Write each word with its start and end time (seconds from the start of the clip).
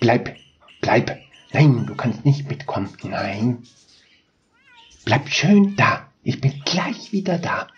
Bleib, 0.00 0.36
bleib. 0.80 1.18
Nein, 1.52 1.86
du 1.86 1.94
kannst 1.94 2.24
nicht 2.24 2.48
mitkommen. 2.48 2.88
Nein. 3.02 3.62
Bleib 5.04 5.28
schön 5.28 5.76
da. 5.76 6.06
Ich 6.22 6.40
bin 6.40 6.60
gleich 6.64 7.12
wieder 7.12 7.38
da. 7.38 7.68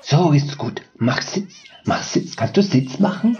So 0.00 0.32
ist 0.32 0.58
gut. 0.58 0.82
Mach 0.96 1.22
Sitz. 1.22 1.54
Mach 1.84 2.02
Sitz. 2.02 2.36
Kannst 2.36 2.56
du 2.56 2.62
Sitz 2.62 2.98
machen? 2.98 3.36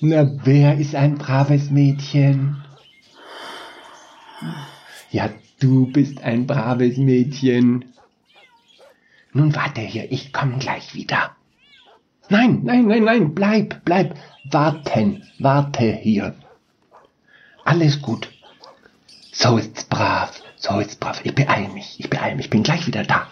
Na, 0.00 0.30
wer 0.44 0.78
ist 0.78 0.94
ein 0.94 1.18
braves 1.18 1.70
Mädchen? 1.70 2.62
Ja, 5.10 5.30
du 5.58 5.86
bist 5.86 6.22
ein 6.22 6.46
braves 6.46 6.96
Mädchen. 6.96 7.84
Nun 9.32 9.54
warte 9.54 9.82
hier, 9.82 10.10
ich 10.10 10.32
komm 10.32 10.58
gleich 10.58 10.94
wieder. 10.94 11.35
Nein, 12.28 12.60
nein, 12.64 12.86
nein, 12.86 13.04
nein, 13.04 13.34
bleib, 13.34 13.84
bleib. 13.84 14.16
Warten, 14.50 15.22
warte 15.38 15.92
hier. 15.92 16.34
Alles 17.64 18.00
gut. 18.02 18.28
So 19.32 19.58
ist's 19.58 19.84
brav, 19.84 20.30
so 20.56 20.78
ist's 20.80 20.96
brav. 20.96 21.20
Ich 21.24 21.34
beeil 21.34 21.68
mich, 21.68 21.96
ich 21.98 22.08
beeil 22.10 22.36
mich, 22.36 22.50
bin 22.50 22.62
gleich 22.62 22.86
wieder 22.86 23.04
da. 23.04 23.26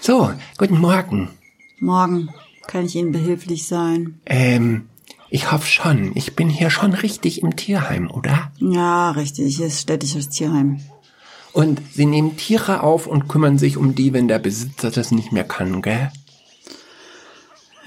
So, 0.00 0.30
guten 0.58 0.78
Morgen. 0.78 1.30
Morgen. 1.80 2.28
Kann 2.66 2.84
ich 2.84 2.94
Ihnen 2.96 3.12
behilflich 3.12 3.66
sein? 3.66 4.20
Ähm, 4.26 4.88
ich 5.30 5.50
hoffe 5.50 5.66
schon. 5.66 6.12
Ich 6.14 6.36
bin 6.36 6.48
hier 6.48 6.70
schon 6.70 6.92
richtig 6.92 7.42
im 7.42 7.56
Tierheim, 7.56 8.10
oder? 8.10 8.52
Ja, 8.58 9.10
richtig. 9.12 9.56
Hier 9.56 9.66
ist 9.66 9.80
städtisches 9.80 10.28
Tierheim. 10.28 10.80
Und 11.52 11.80
Sie 11.92 12.06
nehmen 12.06 12.36
Tiere 12.36 12.82
auf 12.82 13.06
und 13.06 13.28
kümmern 13.28 13.58
sich 13.58 13.76
um 13.76 13.94
die, 13.94 14.12
wenn 14.12 14.28
der 14.28 14.38
Besitzer 14.38 14.90
das 14.90 15.10
nicht 15.10 15.32
mehr 15.32 15.44
kann, 15.44 15.82
gell? 15.82 16.10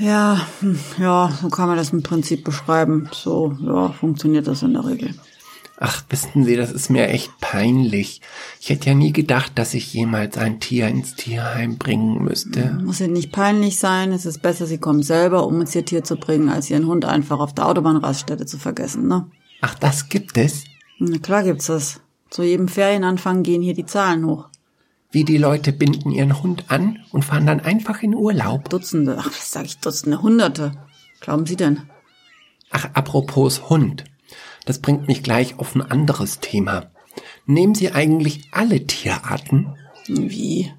Ja, 0.02 0.48
hm, 0.62 0.80
ja, 0.98 1.32
so 1.42 1.50
kann 1.50 1.68
man 1.68 1.78
das 1.78 1.94
im 1.94 2.02
Prinzip 2.02 2.44
beschreiben. 2.44 3.08
So, 3.14 3.56
ja, 3.62 3.90
funktioniert 3.90 4.48
das 4.48 4.64
in 4.64 4.74
der 4.74 4.86
Regel. 4.86 5.14
Ach, 5.80 6.04
wissen 6.10 6.44
Sie, 6.44 6.56
das 6.56 6.72
ist 6.72 6.90
mir 6.90 7.08
echt 7.08 7.32
peinlich. 7.40 8.22
Ich 8.60 8.70
hätte 8.70 8.90
ja 8.90 8.96
nie 8.96 9.14
gedacht, 9.14 9.54
dass 9.56 9.74
ich 9.74 9.94
jemals 9.94 10.38
ein 10.38 10.60
Tier 10.60 10.88
ins 10.88 11.16
Tierheim 11.16 11.78
bringen 11.78 12.24
müsste. 12.24 12.80
Muss 12.84 13.00
Ihnen 13.00 13.14
nicht 13.14 13.32
peinlich 13.32 13.78
sein. 13.80 14.12
Es 14.12 14.26
ist 14.26 14.42
besser, 14.42 14.66
Sie 14.66 14.80
kommen 14.80 15.04
selber, 15.04 15.46
um 15.46 15.60
uns 15.60 15.76
Ihr 15.76 15.86
Tier 15.86 16.04
zu 16.04 16.18
bringen, 16.18 16.50
als 16.50 16.70
Ihren 16.70 16.88
Hund 16.88 17.06
einfach 17.06 17.40
auf 17.40 17.54
der 17.54 17.68
Autobahnraststätte 17.68 18.46
zu 18.46 18.58
vergessen, 18.58 19.08
ne? 19.08 19.30
Ach, 19.62 19.76
das 19.76 20.10
gibt 20.10 20.38
es? 20.38 20.64
Na 21.00 21.20
klar 21.20 21.44
gibt's 21.44 21.68
das. 21.68 22.00
Zu 22.30 22.44
jedem 22.44 22.68
Ferienanfang 22.68 23.44
gehen 23.44 23.62
hier 23.62 23.76
die 23.76 23.86
Zahlen 23.86 24.26
hoch. 24.26 24.51
Wie 25.12 25.26
die 25.26 25.38
Leute 25.38 25.74
binden 25.74 26.12
ihren 26.12 26.42
Hund 26.42 26.66
an 26.70 27.00
und 27.12 27.26
fahren 27.26 27.46
dann 27.46 27.60
einfach 27.60 28.02
in 28.02 28.16
Urlaub. 28.16 28.70
Dutzende, 28.70 29.18
ach, 29.20 29.28
was 29.28 29.52
sag 29.52 29.66
ich, 29.66 29.80
Dutzende, 29.80 30.22
Hunderte. 30.22 30.72
Glauben 31.20 31.46
Sie 31.46 31.58
denn? 31.58 31.82
Ach, 32.70 32.90
apropos 32.94 33.70
Hund. 33.70 34.06
Das 34.66 34.80
bringt 34.80 35.08
mich 35.08 35.22
gleich 35.22 35.60
auf 35.60 35.76
ein 35.76 35.82
anderes 35.82 36.40
Thema. 36.40 36.92
Nehmen 37.46 37.76
Sie 37.76 37.92
eigentlich 37.92 38.48
alle 38.52 38.88
Tierarten? 38.88 39.76
Wie? 40.08 40.72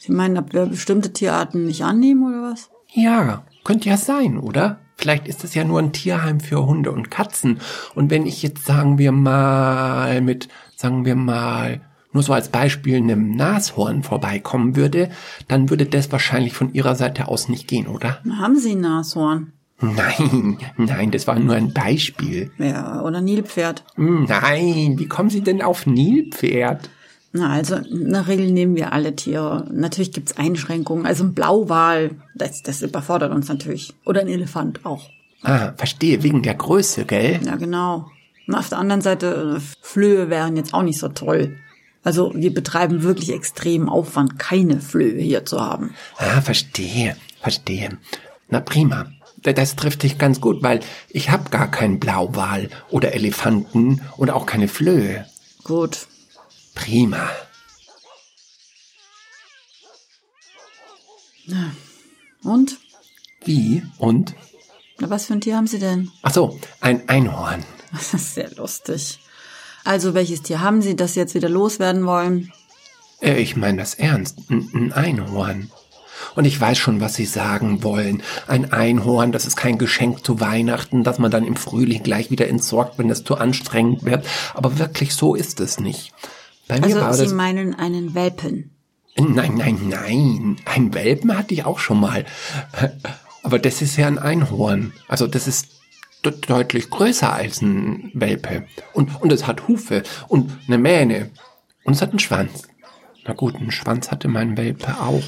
Sie 0.00 0.12
meinen, 0.12 0.38
ob 0.38 0.54
wir 0.54 0.66
bestimmte 0.66 1.12
Tierarten 1.12 1.66
nicht 1.66 1.82
annehmen 1.82 2.26
oder 2.26 2.50
was? 2.50 2.70
Ja, 2.94 3.44
könnte 3.64 3.90
ja 3.90 3.98
sein, 3.98 4.38
oder? 4.38 4.78
Vielleicht 4.96 5.28
ist 5.28 5.44
es 5.44 5.54
ja 5.54 5.64
nur 5.64 5.80
ein 5.80 5.92
Tierheim 5.92 6.40
für 6.40 6.64
Hunde 6.64 6.90
und 6.90 7.10
Katzen. 7.10 7.60
Und 7.94 8.10
wenn 8.10 8.24
ich 8.24 8.42
jetzt, 8.42 8.64
sagen 8.64 8.96
wir 8.96 9.12
mal, 9.12 10.22
mit, 10.22 10.48
sagen 10.74 11.04
wir 11.04 11.16
mal, 11.16 11.82
nur 12.16 12.22
so 12.22 12.32
als 12.32 12.48
Beispiel 12.48 12.96
einem 12.96 13.36
Nashorn 13.36 14.02
vorbeikommen 14.02 14.74
würde, 14.74 15.10
dann 15.48 15.68
würde 15.68 15.84
das 15.84 16.10
wahrscheinlich 16.10 16.54
von 16.54 16.72
Ihrer 16.72 16.94
Seite 16.94 17.28
aus 17.28 17.50
nicht 17.50 17.68
gehen, 17.68 17.86
oder? 17.86 18.22
Haben 18.38 18.58
Sie 18.58 18.72
ein 18.72 18.80
Nashorn? 18.80 19.52
Nein, 19.80 20.56
nein, 20.78 21.10
das 21.10 21.26
war 21.26 21.38
nur 21.38 21.54
ein 21.54 21.74
Beispiel. 21.74 22.50
Ja, 22.56 23.02
oder 23.02 23.20
Nilpferd. 23.20 23.84
Nein, 23.96 24.94
wie 24.98 25.06
kommen 25.08 25.28
Sie 25.28 25.42
denn 25.42 25.60
auf 25.60 25.86
Nilpferd? 25.86 26.88
Na, 27.32 27.50
also 27.50 27.76
in 27.76 28.12
der 28.12 28.26
Regel 28.28 28.50
nehmen 28.50 28.76
wir 28.76 28.94
alle 28.94 29.14
Tiere. 29.14 29.68
Natürlich 29.70 30.12
gibt's 30.12 30.38
Einschränkungen. 30.38 31.04
Also 31.04 31.24
ein 31.24 31.34
Blauwal, 31.34 32.12
das, 32.34 32.62
das 32.62 32.80
überfordert 32.80 33.30
uns 33.30 33.48
natürlich. 33.48 33.92
Oder 34.06 34.22
ein 34.22 34.28
Elefant 34.28 34.86
auch. 34.86 35.10
Ah, 35.42 35.74
verstehe, 35.76 36.22
wegen 36.22 36.42
der 36.42 36.54
Größe, 36.54 37.04
gell? 37.04 37.40
Ja, 37.44 37.56
genau. 37.56 38.06
Und 38.48 38.54
auf 38.54 38.70
der 38.70 38.78
anderen 38.78 39.02
Seite, 39.02 39.58
äh, 39.58 39.60
Flöhe 39.82 40.30
wären 40.30 40.56
jetzt 40.56 40.72
auch 40.72 40.82
nicht 40.82 40.98
so 40.98 41.08
toll. 41.08 41.58
Also 42.06 42.30
wir 42.36 42.54
betreiben 42.54 43.02
wirklich 43.02 43.32
extremen 43.32 43.88
Aufwand, 43.88 44.38
keine 44.38 44.80
Flöhe 44.80 45.20
hier 45.20 45.44
zu 45.44 45.60
haben. 45.60 45.92
Ah, 46.18 46.40
verstehe, 46.40 47.16
verstehe. 47.40 47.98
Na 48.48 48.60
prima. 48.60 49.10
Das 49.42 49.74
trifft 49.74 50.04
dich 50.04 50.16
ganz 50.16 50.40
gut, 50.40 50.62
weil 50.62 50.78
ich 51.08 51.30
hab 51.30 51.50
gar 51.50 51.68
keinen 51.68 51.98
Blauwal 51.98 52.68
oder 52.90 53.12
Elefanten 53.14 54.02
und 54.18 54.30
auch 54.30 54.46
keine 54.46 54.68
Flöhe. 54.68 55.26
Gut. 55.64 56.06
Prima. 56.76 57.28
Und? 62.44 62.78
Wie? 63.44 63.82
Und? 63.98 64.36
Na, 65.00 65.10
was 65.10 65.26
für 65.26 65.32
ein 65.32 65.40
Tier 65.40 65.56
haben 65.56 65.66
Sie 65.66 65.80
denn? 65.80 66.12
Ach 66.22 66.32
so, 66.32 66.56
ein 66.80 67.08
Einhorn. 67.08 67.64
Das 67.90 68.14
ist 68.14 68.34
sehr 68.34 68.50
lustig. 68.54 69.18
Also, 69.86 70.14
welches 70.14 70.42
Tier 70.42 70.60
haben 70.60 70.82
Sie, 70.82 70.96
das 70.96 71.14
Sie 71.14 71.20
jetzt 71.20 71.34
wieder 71.34 71.48
loswerden 71.48 72.04
wollen? 72.06 72.52
Äh, 73.20 73.40
Ich 73.40 73.56
meine 73.56 73.78
das 73.78 73.94
ernst. 73.94 74.38
Ein 74.50 74.70
ein 74.74 74.92
Einhorn. 74.92 75.70
Und 76.34 76.44
ich 76.44 76.60
weiß 76.60 76.76
schon, 76.78 77.00
was 77.00 77.14
Sie 77.14 77.24
sagen 77.26 77.82
wollen. 77.82 78.22
Ein 78.46 78.72
Einhorn, 78.72 79.32
das 79.32 79.46
ist 79.46 79.56
kein 79.56 79.78
Geschenk 79.78 80.24
zu 80.24 80.40
Weihnachten, 80.40 81.04
das 81.04 81.18
man 81.18 81.30
dann 81.30 81.44
im 81.44 81.56
Frühling 81.56 82.02
gleich 82.02 82.30
wieder 82.30 82.48
entsorgt, 82.48 82.98
wenn 82.98 83.10
es 83.10 83.24
zu 83.24 83.36
anstrengend 83.36 84.04
wird. 84.04 84.26
Aber 84.54 84.78
wirklich 84.78 85.14
so 85.14 85.34
ist 85.34 85.60
es 85.60 85.78
nicht. 85.78 86.12
Bei 86.68 86.80
mir 86.80 86.96
war 86.96 87.06
Also, 87.08 87.22
das. 87.22 87.30
Sie 87.30 87.34
meinen 87.36 87.74
einen 87.74 88.14
Welpen. 88.14 88.70
Nein, 89.18 89.54
nein, 89.56 89.78
nein. 89.88 90.56
Ein 90.66 90.92
Welpen 90.92 91.36
hatte 91.38 91.54
ich 91.54 91.64
auch 91.64 91.78
schon 91.78 92.00
mal. 92.00 92.24
Aber 93.42 93.58
das 93.58 93.80
ist 93.80 93.96
ja 93.96 94.06
ein 94.08 94.18
Einhorn. 94.18 94.92
Also 95.08 95.26
das 95.26 95.46
ist 95.46 95.68
deutlich 96.22 96.90
größer 96.90 97.32
als 97.32 97.62
ein 97.62 98.10
Welpe. 98.14 98.64
Und, 98.92 99.20
und 99.20 99.32
es 99.32 99.46
hat 99.46 99.68
Hufe 99.68 100.02
und 100.28 100.50
eine 100.66 100.78
Mähne. 100.78 101.30
Und 101.84 101.94
es 101.94 102.02
hat 102.02 102.10
einen 102.10 102.18
Schwanz. 102.18 102.62
Na 103.24 103.32
gut, 103.32 103.56
einen 103.56 103.70
Schwanz 103.72 104.10
hatte 104.10 104.28
mein 104.28 104.56
Welpe 104.56 105.00
auch. 105.00 105.22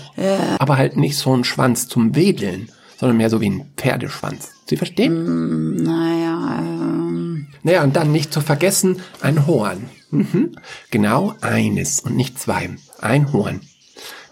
Aber 0.58 0.76
halt 0.76 0.96
nicht 0.96 1.16
so 1.16 1.32
einen 1.32 1.44
Schwanz 1.44 1.88
zum 1.88 2.14
Wedeln, 2.14 2.70
sondern 2.98 3.16
mehr 3.16 3.30
so 3.30 3.40
wie 3.40 3.50
ein 3.50 3.72
Pferdeschwanz. 3.76 4.52
Sie 4.66 4.76
verstehen? 4.76 5.74
Naja, 5.82 6.58
ähm, 6.60 7.46
Naja, 7.62 7.82
und 7.84 7.96
dann 7.96 8.12
nicht 8.12 8.32
zu 8.32 8.40
vergessen, 8.40 9.00
ein 9.20 9.46
Horn. 9.46 9.88
Mhm. 10.10 10.52
Genau 10.90 11.34
eines 11.40 12.00
und 12.00 12.16
nicht 12.16 12.38
zwei. 12.38 12.70
Ein 13.00 13.32
Horn. 13.32 13.60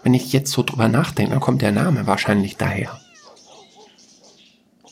Wenn 0.03 0.13
ich 0.13 0.31
jetzt 0.33 0.51
so 0.51 0.63
drüber 0.63 0.87
nachdenke, 0.87 1.31
dann 1.31 1.39
kommt 1.39 1.61
der 1.61 1.71
Name 1.71 2.07
wahrscheinlich 2.07 2.57
daher. 2.57 2.99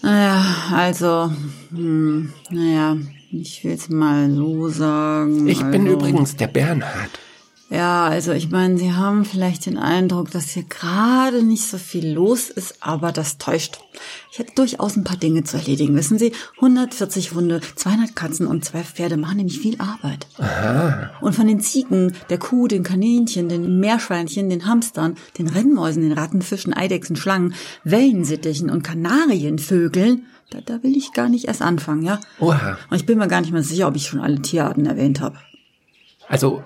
Naja, 0.06 0.46
also, 0.72 1.32
hm, 1.72 2.32
naja, 2.52 2.96
ich 3.32 3.64
will's 3.64 3.90
mal 3.90 4.30
so 4.30 4.70
sagen. 4.70 5.48
Ich 5.48 5.64
bin 5.64 5.82
also, 5.82 5.94
übrigens 5.94 6.36
der 6.36 6.48
Bernhard. 6.48 7.10
Ja, 7.70 8.06
also 8.06 8.32
ich 8.32 8.52
meine, 8.52 8.78
Sie 8.78 8.94
haben 8.94 9.26
vielleicht 9.26 9.66
den 9.66 9.78
Eindruck, 9.78 10.30
dass 10.30 10.52
hier 10.52 10.64
gerade 10.64 11.42
nicht 11.42 11.64
so 11.68 11.80
viel 11.80 12.14
los 12.14 12.52
ist, 12.52 12.76
aber 12.80 13.12
das 13.12 13.40
täuscht. 13.40 13.80
Ich 14.32 14.38
hätte 14.38 14.54
durchaus 14.54 14.96
ein 14.96 15.04
paar 15.04 15.18
Dinge 15.18 15.44
zu 15.44 15.58
erledigen, 15.58 15.96
wissen 15.96 16.20
Sie? 16.20 16.32
140 16.58 17.32
Hunde, 17.32 17.62
200 17.76 18.16
Katzen 18.16 18.46
und 18.46 18.64
zwei 18.64 18.84
Pferde 18.84 19.18
machen 19.18 19.38
nämlich 19.38 19.60
viel 19.60 19.78
Arbeit. 19.80 20.28
Aha. 20.38 21.10
Und 21.22 21.34
von 21.34 21.48
den 21.48 21.60
Ziegen, 21.60 22.14
der 22.30 22.38
Kuh, 22.38 22.68
den 22.68 22.84
Kaninchen, 22.84 23.50
den 23.50 23.80
Meerschweinchen, 23.80 24.50
den 24.50 24.68
Hamstern, 24.68 25.16
den 25.40 25.48
Rennmäusen, 25.48 26.04
den 26.04 26.12
Ratten, 26.12 26.44
Fischen, 26.44 26.74
Eidechsen, 26.74 27.16
Schlangen, 27.16 27.56
Wellensittichen 27.84 28.70
und 28.70 28.84
Kanarienvögeln, 28.84 30.28
da, 30.52 30.62
da 30.62 30.84
will 30.84 30.96
ich 30.96 31.14
gar 31.14 31.30
nicht 31.30 31.46
erst 31.46 31.64
anfangen, 31.64 32.04
ja? 32.04 32.20
Oha. 32.40 32.78
Und 32.92 32.98
ich 32.98 33.08
bin 33.08 33.18
mir 33.18 33.28
gar 33.28 33.42
nicht 33.42 33.52
mehr 33.52 33.64
sicher, 33.64 33.88
ob 33.88 33.96
ich 33.96 34.06
schon 34.06 34.20
alle 34.20 34.42
Tierarten 34.42 34.86
erwähnt 34.86 35.20
habe. 35.20 35.38
Also, 36.28 36.64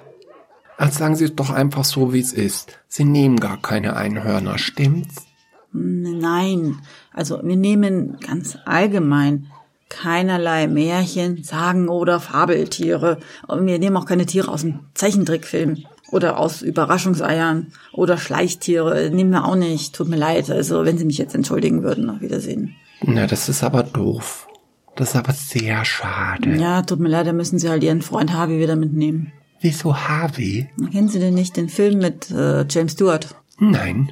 ach, 0.80 0.92
sagen 0.92 1.16
Sie 1.16 1.26
es 1.26 1.36
doch 1.36 1.52
einfach 1.52 1.84
so, 1.84 2.14
wie 2.14 2.20
es 2.20 2.34
ist. 2.34 2.80
Sie 2.88 3.04
nehmen 3.04 3.40
gar 3.40 3.62
keine 3.62 3.96
Einhörner, 3.96 4.58
stimmt's? 4.58 5.28
Nein, 5.72 6.78
also 7.14 7.40
wir 7.44 7.56
nehmen 7.56 8.18
ganz 8.26 8.58
allgemein 8.66 9.48
keinerlei 9.90 10.68
Märchen, 10.68 11.44
Sagen 11.44 11.90
oder 11.90 12.20
Fabeltiere. 12.20 13.20
Und 13.48 13.66
wir 13.66 13.78
nehmen 13.80 13.98
auch 13.98 14.06
keine 14.06 14.26
Tiere 14.26 14.52
aus 14.52 14.62
dem 14.62 14.80
Zeichentrickfilm 14.94 15.84
oder 16.12 16.40
aus 16.40 16.62
Überraschungseiern 16.62 17.74
oder 17.92 18.18
Schleichtiere. 18.18 19.10
Nehmen 19.12 19.32
wir 19.32 19.46
auch 19.46 19.56
nicht. 19.56 19.96
Tut 19.96 20.08
mir 20.08 20.16
leid. 20.16 20.50
Also 20.50 20.86
wenn 20.86 20.98
Sie 20.98 21.06
mich 21.06 21.18
jetzt 21.18 21.36
entschuldigen 21.36 21.84
würden, 21.84 22.10
auf 22.10 22.22
Wiedersehen. 22.22 22.76
Na, 23.02 23.28
das 23.28 23.50
ist 23.50 23.64
aber 23.64 23.84
doof. 23.84 24.48
Das 24.96 25.10
ist 25.10 25.16
aber 25.16 25.34
sehr 25.34 25.86
schade. 25.86 26.56
Ja, 26.58 26.82
tut 26.82 27.00
mir 27.00 27.10
leid, 27.10 27.28
da 27.28 27.34
müssen 27.34 27.58
Sie 27.58 27.70
halt 27.70 27.84
Ihren 27.84 28.02
Freund 28.02 28.34
Harvey 28.34 28.60
wieder 28.60 28.76
mitnehmen. 28.76 29.32
Wieso 29.62 29.96
Harvey? 29.96 30.70
Kennen 30.92 31.10
Sie 31.10 31.20
denn 31.20 31.34
nicht 31.34 31.58
den 31.58 31.70
Film 31.70 32.00
mit 32.00 32.32
äh, 32.32 32.66
James 32.70 32.94
Stewart? 32.94 33.36
Nein. 33.58 34.12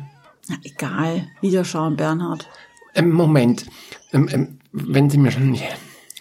Na, 0.49 0.55
egal. 0.63 1.27
Wiederschauen, 1.41 1.95
Bernhard. 1.95 2.47
Ähm, 2.95 3.11
Moment. 3.11 3.65
Ähm, 4.11 4.27
ähm, 4.31 4.59
wenn 4.71 5.09
Sie 5.09 5.17
mir 5.17 5.31
schon 5.31 5.51
nicht 5.51 5.63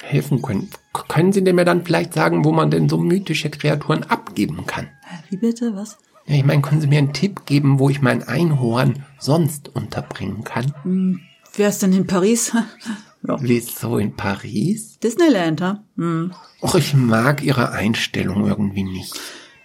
helfen 0.02 0.40
können, 0.42 0.70
können 1.08 1.32
Sie 1.32 1.42
denn 1.42 1.56
mir 1.56 1.64
dann 1.64 1.84
vielleicht 1.84 2.14
sagen, 2.14 2.44
wo 2.44 2.52
man 2.52 2.70
denn 2.70 2.88
so 2.88 2.98
mythische 2.98 3.50
Kreaturen 3.50 4.04
abgeben 4.04 4.64
kann? 4.66 4.84
Äh, 4.86 5.30
Wie 5.30 5.36
bitte, 5.36 5.74
was? 5.74 5.98
Ja, 6.26 6.36
ich 6.36 6.44
meine, 6.44 6.62
können 6.62 6.80
Sie 6.80 6.86
mir 6.86 6.98
einen 6.98 7.12
Tipp 7.12 7.46
geben, 7.46 7.78
wo 7.78 7.88
ich 7.90 8.02
mein 8.02 8.22
Einhorn 8.26 9.04
sonst 9.18 9.74
unterbringen 9.74 10.44
kann? 10.44 11.20
Wer 11.54 11.68
ist 11.68 11.82
denn 11.82 11.92
in 11.92 12.06
Paris? 12.06 12.52
ja. 13.26 13.36
Wieso 13.40 13.98
in 13.98 14.14
Paris? 14.16 14.98
Disneyland, 15.00 15.60
ha? 15.60 15.84
Hm. 15.96 16.32
Och, 16.60 16.74
ich 16.74 16.94
mag 16.94 17.42
Ihre 17.42 17.70
Einstellung 17.72 18.46
irgendwie 18.46 18.84
nicht. 18.84 19.18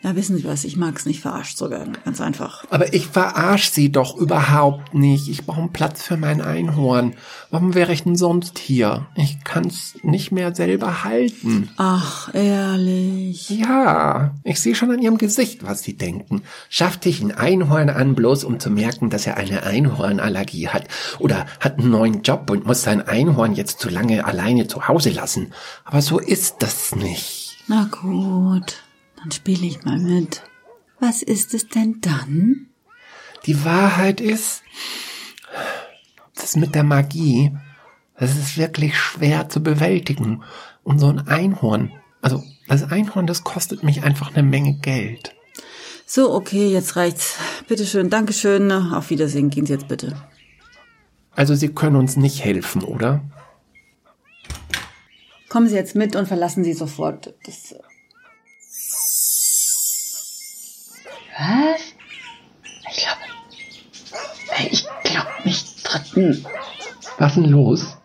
Ja, 0.03 0.15
wissen 0.15 0.36
Sie 0.36 0.44
was, 0.45 0.63
ich 0.63 0.77
mag's 0.77 1.06
nicht 1.06 1.21
verarscht 1.21 1.57
zu 1.57 1.69
werden. 1.69 1.95
Ganz 2.03 2.21
einfach. 2.21 2.63
Aber 2.71 2.92
ich 2.92 3.06
verarsch 3.06 3.69
Sie 3.69 3.92
doch 3.92 4.15
überhaupt 4.15 4.95
nicht. 4.95 5.27
Ich 5.27 5.45
brauche 5.45 5.59
einen 5.59 5.74
Platz 5.74 6.01
für 6.01 6.18
mein 6.18 6.42
Einhorn. 6.42 7.13
Warum 7.51 7.75
wäre 7.75 7.94
ich 7.94 8.03
denn 8.03 8.15
sonst 8.15 8.57
hier? 8.57 9.06
Ich 9.15 9.44
kann's 9.44 9.94
nicht 10.01 10.31
mehr 10.31 10.56
selber 10.56 11.03
halten. 11.03 11.69
Ach, 11.77 12.33
ehrlich. 12.33 13.50
Ja, 13.51 14.33
ich 14.44 14.59
sehe 14.59 14.74
schon 14.74 14.89
an 14.89 15.01
Ihrem 15.01 15.19
Gesicht, 15.19 15.63
was 15.63 15.83
Sie 15.83 15.95
denken. 15.95 16.42
Schafft 16.69 17.04
sich 17.04 17.21
ein 17.21 17.31
Einhorn 17.31 17.89
an, 17.89 18.15
bloß 18.15 18.44
um 18.44 18.59
zu 18.59 18.71
merken, 18.71 19.12
dass 19.12 19.27
er 19.27 19.38
eine 19.38 19.63
Einhornallergie 19.63 20.69
hat. 20.69 20.88
Oder 21.19 21.45
hat 21.59 21.77
einen 21.77 21.92
neuen 21.92 22.24
Job 22.24 22.50
und 22.50 22.65
muss 22.65 22.81
sein 22.81 23.07
Einhorn 23.07 23.54
jetzt 23.54 23.80
zu 23.80 23.89
lange 23.89 24.25
alleine 24.25 24.65
zu 24.65 24.88
Hause 24.88 25.12
lassen. 25.12 25.54
Aber 25.86 26.01
so 26.01 26.18
ist 26.18 26.56
das 26.59 26.95
nicht. 26.95 27.57
Na 27.68 27.88
gut, 27.92 28.77
dann 29.21 29.31
spiele 29.31 29.68
ich 29.68 29.83
mal 29.83 30.00
mit. 30.00 30.44
Was 31.00 31.21
ist 31.21 31.53
es 31.53 31.68
denn 31.68 32.01
dann? 32.01 32.68
Die 33.45 33.63
Wahrheit 33.63 34.21
ist, 34.21 34.63
das 36.35 36.56
mit 36.56 36.75
der 36.75 36.83
Magie, 36.83 37.51
das 38.18 38.35
ist 38.38 38.57
wirklich 38.57 38.97
schwer 38.97 39.50
zu 39.50 39.62
bewältigen. 39.62 40.44
Und 40.83 41.00
so 41.00 41.07
ein 41.07 41.27
Einhorn, 41.27 41.91
also 42.21 42.44
das 42.68 42.91
Einhorn, 42.91 43.27
das 43.27 43.44
kostet 43.44 43.83
mich 43.83 44.03
einfach 44.03 44.33
eine 44.33 44.44
Menge 44.44 44.73
Geld. 44.75 45.35
So, 46.06 46.33
okay, 46.33 46.71
jetzt 46.71 46.95
reicht's. 46.95 47.38
Bitteschön, 47.68 48.09
Dankeschön. 48.09 48.71
Auf 48.71 49.09
Wiedersehen, 49.09 49.50
gehen 49.50 49.65
Sie 49.65 49.73
jetzt 49.73 49.88
bitte. 49.88 50.15
Also 51.35 51.56
Sie 51.56 51.69
können 51.69 51.95
uns 51.95 52.18
nicht 52.18 52.44
helfen, 52.44 52.83
oder? 52.83 53.23
Kommen 55.47 55.68
Sie 55.68 55.75
jetzt 55.75 55.95
mit 55.95 56.15
und 56.15 56.27
verlassen 56.27 56.63
Sie 56.63 56.73
sofort 56.73 57.33
das. 57.45 57.75
Dritten. 66.11 66.45
Was 67.17 67.35
denn 67.35 67.45
los? 67.45 67.97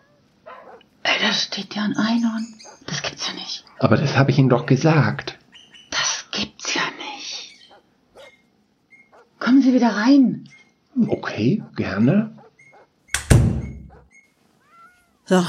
Ey, 1.03 1.15
da 1.21 1.31
steht 1.33 1.75
ja 1.75 1.83
ein 1.83 1.95
Einhorn. 1.95 2.45
Das 2.85 3.01
gibt's 3.01 3.27
ja 3.27 3.33
nicht. 3.33 3.63
Aber 3.79 3.97
das 3.97 4.17
habe 4.17 4.31
ich 4.31 4.37
Ihnen 4.37 4.49
doch 4.49 4.65
gesagt. 4.65 5.37
Das 5.91 6.25
gibt's 6.31 6.73
ja 6.73 6.81
nicht. 7.13 7.59
Kommen 9.39 9.61
Sie 9.61 9.73
wieder 9.73 9.89
rein. 9.89 10.49
Okay, 11.07 11.63
gerne. 11.75 12.33
So. 15.25 15.43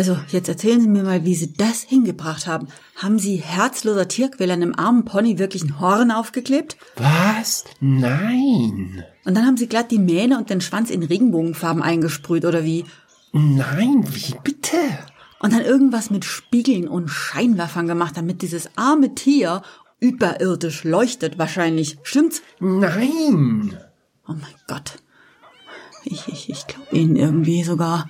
Also, 0.00 0.16
jetzt 0.28 0.48
erzählen 0.48 0.80
Sie 0.80 0.88
mir 0.88 1.02
mal, 1.02 1.26
wie 1.26 1.34
Sie 1.34 1.52
das 1.52 1.82
hingebracht 1.82 2.46
haben. 2.46 2.68
Haben 2.96 3.18
Sie 3.18 3.36
herzloser 3.36 4.08
Tierquäler 4.08 4.54
einem 4.54 4.74
armen 4.74 5.04
Pony 5.04 5.38
wirklich 5.38 5.62
ein 5.62 5.78
Horn 5.78 6.10
aufgeklebt? 6.10 6.78
Was? 6.96 7.64
Nein. 7.80 9.04
Und 9.26 9.36
dann 9.36 9.44
haben 9.44 9.58
Sie 9.58 9.68
glatt 9.68 9.90
die 9.90 9.98
Mähne 9.98 10.38
und 10.38 10.48
den 10.48 10.62
Schwanz 10.62 10.88
in 10.88 11.02
Regenbogenfarben 11.02 11.82
eingesprüht, 11.82 12.46
oder 12.46 12.64
wie? 12.64 12.86
Nein, 13.32 14.06
wie 14.14 14.36
bitte? 14.42 14.78
Und 15.38 15.52
dann 15.52 15.60
irgendwas 15.60 16.08
mit 16.08 16.24
Spiegeln 16.24 16.88
und 16.88 17.08
Scheinwerfern 17.08 17.86
gemacht, 17.86 18.16
damit 18.16 18.40
dieses 18.40 18.70
arme 18.76 19.14
Tier 19.14 19.60
überirdisch 19.98 20.82
leuchtet, 20.84 21.36
wahrscheinlich. 21.36 21.98
Stimmt's? 22.04 22.40
Nein. 22.58 23.76
Oh 24.26 24.32
mein 24.32 24.54
Gott. 24.66 24.94
Ich, 26.04 26.26
ich, 26.28 26.48
ich 26.48 26.66
glaube 26.66 26.96
Ihnen 26.96 27.16
irgendwie 27.16 27.64
sogar. 27.64 28.08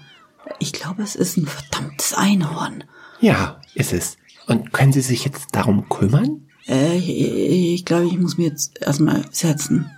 Ich 0.58 0.72
glaube, 0.72 1.02
es 1.02 1.16
ist 1.16 1.36
ein 1.36 1.46
verdammtes 1.46 2.14
Einhorn. 2.14 2.84
Ja, 3.20 3.60
ist 3.74 3.92
es. 3.92 4.16
Und 4.46 4.72
können 4.72 4.92
Sie 4.92 5.00
sich 5.00 5.24
jetzt 5.24 5.48
darum 5.52 5.88
kümmern? 5.88 6.48
Äh, 6.66 6.96
ich, 6.96 7.74
ich 7.74 7.84
glaube, 7.84 8.06
ich 8.06 8.18
muss 8.18 8.38
mir 8.38 8.48
jetzt 8.48 8.80
erstmal 8.82 9.24
setzen. 9.30 9.90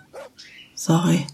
Sorry. 0.75 1.27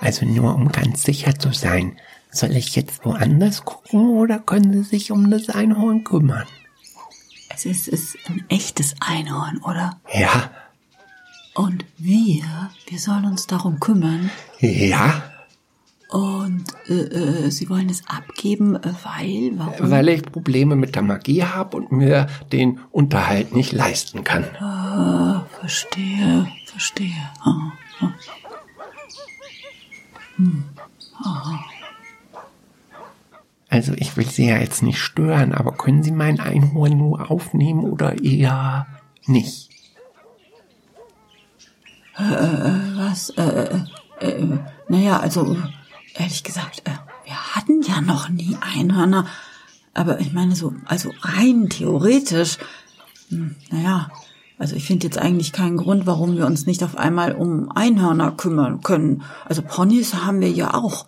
Also 0.00 0.26
nur 0.26 0.54
um 0.54 0.70
ganz 0.72 1.02
sicher 1.02 1.38
zu 1.38 1.52
sein. 1.52 1.98
Soll 2.30 2.56
ich 2.56 2.74
jetzt 2.74 3.04
woanders 3.04 3.64
gucken 3.64 4.10
oder 4.10 4.38
können 4.38 4.72
Sie 4.72 4.82
sich 4.82 5.12
um 5.12 5.30
das 5.30 5.48
Einhorn 5.50 6.02
kümmern? 6.02 6.46
Es 7.54 7.66
ist, 7.66 7.88
es 7.88 8.14
ist 8.14 8.16
ein 8.28 8.44
echtes 8.48 8.94
Einhorn, 9.00 9.60
oder? 9.62 10.00
Ja, 10.12 10.50
Und 11.54 11.84
wir, 11.98 12.70
wir 12.86 12.98
sollen 12.98 13.26
uns 13.26 13.46
darum 13.46 13.78
kümmern. 13.78 14.30
ja, 14.60 15.22
Und 16.08 16.64
äh, 16.88 16.94
äh, 17.46 17.50
Sie 17.50 17.68
wollen 17.68 17.90
es 17.90 18.02
abgeben, 18.06 18.76
äh, 18.76 18.92
weil, 19.02 19.52
warum? 19.56 19.90
weil 19.90 20.08
ich 20.08 20.22
Probleme 20.22 20.76
mit 20.76 20.94
der 20.94 21.02
Magie 21.02 21.42
habe 21.44 21.76
und 21.76 21.92
mir 21.92 22.26
den 22.52 22.80
Unterhalt 22.90 23.54
nicht 23.54 23.72
leisten 23.72 24.24
kann. 24.24 24.44
Ah, 24.60 25.44
verstehe, 25.60 26.48
verstehe. 26.66 27.30
Ah, 27.40 27.72
ah. 31.24 31.58
Also 33.68 33.92
ich 33.96 34.16
will 34.16 34.28
Sie 34.28 34.48
ja 34.48 34.58
jetzt 34.58 34.82
nicht 34.82 34.98
stören, 34.98 35.52
aber 35.54 35.72
können 35.72 36.02
Sie 36.02 36.10
mein 36.10 36.40
Einhorn 36.40 36.96
nur 36.98 37.30
aufnehmen 37.30 37.84
oder 37.84 38.22
eher 38.22 38.86
nicht? 39.26 39.71
Was? 42.96 43.30
Äh, 43.30 43.78
äh, 44.20 44.26
äh, 44.26 44.58
naja, 44.88 45.20
also 45.20 45.56
ehrlich 46.14 46.42
gesagt, 46.42 46.82
äh, 46.84 46.92
wir 47.24 47.54
hatten 47.54 47.82
ja 47.82 48.00
noch 48.00 48.28
nie 48.28 48.56
Einhörner. 48.60 49.26
Aber 49.94 50.20
ich 50.20 50.32
meine 50.32 50.56
so, 50.56 50.74
also 50.86 51.10
rein 51.20 51.68
theoretisch, 51.68 52.58
hm, 53.28 53.56
naja, 53.70 54.10
also 54.58 54.76
ich 54.76 54.86
finde 54.86 55.06
jetzt 55.06 55.18
eigentlich 55.18 55.52
keinen 55.52 55.76
Grund, 55.76 56.06
warum 56.06 56.36
wir 56.36 56.46
uns 56.46 56.66
nicht 56.66 56.84
auf 56.84 56.96
einmal 56.96 57.32
um 57.32 57.70
Einhörner 57.70 58.32
kümmern 58.32 58.80
können. 58.80 59.22
Also 59.44 59.62
Ponys 59.62 60.14
haben 60.14 60.40
wir 60.40 60.50
ja 60.50 60.74
auch. 60.74 61.06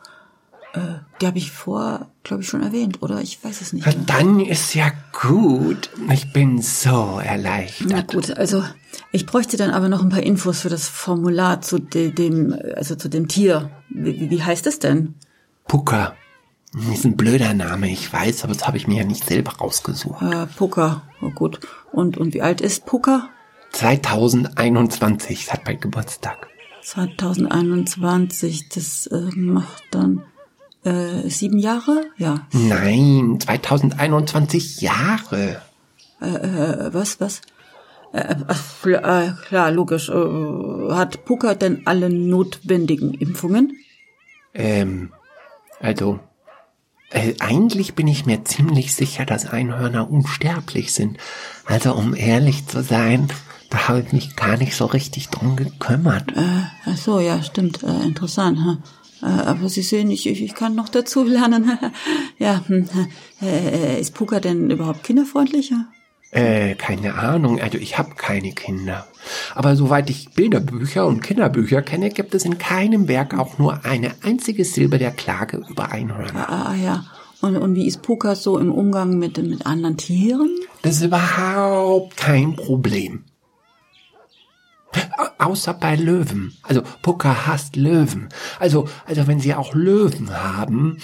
Äh, 0.73 0.81
die 1.21 1.27
habe 1.27 1.39
ich 1.39 1.53
vor, 1.53 2.09
glaube 2.25 2.43
ich, 2.43 2.49
schon 2.49 2.63
erwähnt, 2.63 3.03
oder? 3.03 3.21
Ich 3.21 3.43
weiß 3.45 3.61
es 3.61 3.73
nicht 3.73 3.87
mehr. 3.87 3.95
Dann 4.07 4.41
ist 4.41 4.75
ja 4.75 4.91
gut. 5.23 5.91
Ich 6.13 6.33
bin 6.33 6.61
so 6.63 7.21
erleichtert. 7.23 7.89
Na 7.91 8.01
gut, 8.03 8.31
also 8.37 8.65
ich 9.13 9.27
bräuchte 9.27 9.57
dann 9.57 9.71
aber 9.71 9.89
noch 9.89 10.03
ein 10.03 10.09
paar 10.09 10.23
Infos 10.23 10.61
für 10.61 10.69
das 10.71 10.89
Formular 10.89 11.61
zu 11.61 11.79
de, 11.79 12.11
dem, 12.11 12.57
also 12.75 12.97
zu 12.97 13.09
dem 13.09 13.29
Tier. 13.29 13.71
Wie, 13.91 14.31
wie- 14.31 14.43
heißt 14.43 14.67
es 14.67 14.79
denn? 14.81 15.15
Pucker. 15.69 16.15
Ist 16.93 17.05
ein 17.05 17.17
blöder 17.17 17.55
Name, 17.55 17.89
ich 17.89 18.13
weiß, 18.13 18.43
aber 18.43 18.53
das 18.55 18.67
habe 18.67 18.77
ich 18.79 18.89
mir 18.89 18.97
ja 18.99 19.05
nicht 19.05 19.25
selber 19.25 19.53
rausgesucht. 19.53 20.21
Äh, 20.23 20.47
Pucker. 20.57 21.03
Oh, 21.23 21.31
gut. 21.31 21.61
Und, 21.93 22.17
und 22.19 22.35
wie 22.35 22.43
alt 22.43 22.61
ist 22.61 22.85
Pucker? 22.85 23.29
2021, 23.73 25.53
hat 25.53 25.63
bald 25.65 25.81
Geburtstag. 25.83 26.49
2021, 26.83 28.69
das 28.71 29.07
äh, 29.07 29.31
macht 29.37 29.83
dann 29.93 30.23
äh, 30.85 31.29
sieben 31.29 31.59
Jahre? 31.59 32.05
Ja. 32.17 32.47
Nein, 32.53 33.39
2021 33.41 34.81
Jahre. 34.81 35.63
Äh, 36.21 36.93
was, 36.93 37.21
was? 37.21 37.41
Äh, 38.13 38.37
klar, 38.83 39.25
äh, 39.25 39.33
klar, 39.49 39.71
logisch. 39.71 40.09
Äh, 40.09 40.93
hat 40.93 41.25
Pucker 41.25 41.55
denn 41.55 41.83
alle 41.87 42.11
notwendigen 42.11 43.15
Impfungen? 43.15 43.77
Ähm, 44.55 45.13
also, 45.81 46.21
äh, 47.11 47.35
eigentlich 47.41 47.95
bin 47.95 48.07
ich 48.07 48.27
mir 48.27 48.45
ziemlich 48.45 48.95
sicher, 48.95 49.27
dass 49.27 49.47
Einhörner 49.47 50.11
unsterblich 50.11 50.93
sind. 50.93 51.19
Also, 51.67 51.95
um 51.95 52.15
ehrlich 52.15 52.67
zu 52.67 52.83
sein, 52.83 53.29
da 53.71 53.89
habe 53.89 54.01
ich 54.01 54.13
mich 54.13 54.37
gar 54.37 54.57
nicht 54.57 54.77
so 54.77 54.87
richtig 54.87 55.29
drum 55.31 55.57
gekümmert. 55.57 56.31
Äh, 56.37 56.63
ach 56.87 56.97
so, 56.97 57.19
ja, 57.19 57.43
stimmt. 57.43 57.83
Äh, 57.83 58.05
interessant. 58.05 58.59
Hm? 58.59 58.79
Äh, 59.25 59.29
aber 59.29 59.71
Sie 59.71 59.83
sehen, 59.83 60.11
ich, 60.11 60.27
ich, 60.27 60.55
kann 60.55 60.75
noch 60.75 60.91
dazu 60.91 61.25
lernen. 61.25 61.79
ja, 62.39 62.63
hm, 62.67 62.87
äh, 63.41 63.99
ist 63.99 64.15
Puka 64.15 64.39
denn 64.39 64.71
überhaupt 64.71 65.03
kinderfreundlicher? 65.03 65.87
Äh, 66.31 66.75
keine 66.75 67.15
Ahnung, 67.15 67.61
also 67.61 67.79
ich 67.79 67.97
habe 67.97 68.17
keine 68.17 68.53
Kinder. 68.53 69.07
Aber 69.55 69.77
soweit 69.77 70.11
ich 70.11 70.31
Bilderbücher 70.31 71.07
und 71.07 71.23
Kinderbücher 71.23 71.81
kenne, 71.81 72.11
gibt 72.11 72.35
es 72.35 72.45
in 72.45 72.59
keinem 72.59 73.09
Werk 73.09 73.39
auch 73.39 73.57
nur 73.59 73.85
eine 73.85 74.13
einzige 74.23 74.65
Silbe 74.65 74.99
der 74.99 75.13
Klage 75.13 75.63
über 75.71 75.93
Einhörner. 75.93 76.51
Ah, 76.51 76.73
ah, 76.73 76.75
ja. 76.75 77.05
Und, 77.41 77.57
und 77.57 77.75
wie 77.77 77.87
ist 77.87 78.03
Puka 78.03 78.35
so 78.35 78.59
im 78.59 78.73
Umgang 78.73 79.19
mit, 79.19 79.39
mit 79.39 79.65
anderen 79.65 79.97
Tieren? 79.97 80.51
Das 80.83 80.97
ist 80.97 81.05
überhaupt 81.05 82.17
kein 82.17 82.57
Problem. 82.57 83.25
Außer 85.39 85.75
bei 85.75 85.97
Löwen. 85.97 86.55
Also 86.63 86.83
Pucker 87.03 87.47
hasst 87.47 87.77
Löwen. 87.77 88.29
Also, 88.61 88.89
also 89.07 89.27
wenn 89.27 89.41
sie 89.41 89.55
auch 89.55 89.75
Löwen 89.75 90.31
haben, 90.31 90.99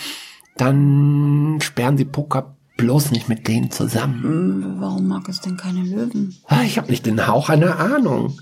dann 0.57 1.59
sperren 1.63 1.97
sie 1.97 2.05
Pucker 2.05 2.57
bloß 2.77 3.11
nicht 3.11 3.29
mit 3.29 3.47
denen 3.49 3.71
zusammen. 3.71 4.77
Warum 4.79 5.07
mag 5.07 5.29
es 5.29 5.41
denn 5.41 5.57
keine 5.57 5.83
Löwen? 5.83 6.37
Ah, 6.47 6.63
Ich 6.63 6.79
habe 6.79 6.91
nicht 6.91 7.07
den 7.07 7.27
Hauch 7.27 7.49
einer 7.49 7.79
Ahnung. 7.79 8.41